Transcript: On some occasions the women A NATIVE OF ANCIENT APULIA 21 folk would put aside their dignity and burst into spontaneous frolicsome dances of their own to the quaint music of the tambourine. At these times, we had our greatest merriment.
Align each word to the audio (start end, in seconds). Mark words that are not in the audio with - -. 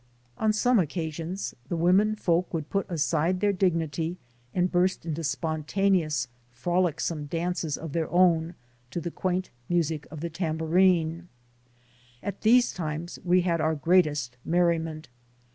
On 0.39 0.51
some 0.51 0.79
occasions 0.79 1.53
the 1.69 1.75
women 1.75 2.07
A 2.07 2.11
NATIVE 2.13 2.17
OF 2.17 2.17
ANCIENT 2.25 2.39
APULIA 2.39 2.47
21 2.47 2.47
folk 2.47 2.53
would 2.55 2.69
put 2.87 2.91
aside 2.95 3.39
their 3.39 3.53
dignity 3.53 4.17
and 4.55 4.71
burst 4.71 5.05
into 5.05 5.23
spontaneous 5.23 6.27
frolicsome 6.49 7.25
dances 7.27 7.77
of 7.77 7.93
their 7.93 8.09
own 8.09 8.55
to 8.89 8.99
the 8.99 9.11
quaint 9.11 9.51
music 9.69 10.07
of 10.09 10.21
the 10.21 10.29
tambourine. 10.31 11.27
At 12.23 12.41
these 12.41 12.73
times, 12.73 13.19
we 13.23 13.41
had 13.41 13.61
our 13.61 13.75
greatest 13.75 14.37
merriment. 14.43 15.07